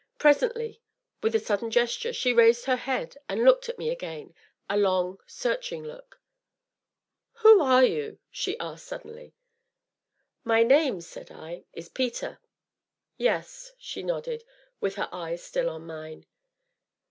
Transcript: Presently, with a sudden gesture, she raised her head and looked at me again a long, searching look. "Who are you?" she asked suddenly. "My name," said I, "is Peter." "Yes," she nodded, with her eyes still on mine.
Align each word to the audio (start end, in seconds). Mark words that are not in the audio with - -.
Presently, 0.17 0.81
with 1.21 1.35
a 1.35 1.39
sudden 1.39 1.69
gesture, 1.69 2.11
she 2.11 2.33
raised 2.33 2.65
her 2.65 2.75
head 2.75 3.17
and 3.29 3.43
looked 3.43 3.69
at 3.69 3.77
me 3.77 3.91
again 3.91 4.33
a 4.67 4.75
long, 4.75 5.19
searching 5.27 5.83
look. 5.83 6.19
"Who 7.33 7.61
are 7.61 7.83
you?" 7.83 8.17
she 8.31 8.57
asked 8.57 8.87
suddenly. 8.87 9.35
"My 10.43 10.63
name," 10.63 11.01
said 11.01 11.29
I, 11.29 11.65
"is 11.73 11.87
Peter." 11.87 12.39
"Yes," 13.17 13.73
she 13.77 14.01
nodded, 14.01 14.43
with 14.79 14.95
her 14.95 15.07
eyes 15.11 15.43
still 15.43 15.69
on 15.69 15.85
mine. 15.85 16.25